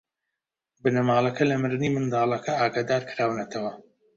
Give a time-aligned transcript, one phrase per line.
[0.83, 3.71] بنەماڵەکە لە مردنی منداڵەکە ئاگادار کراونەتەوە.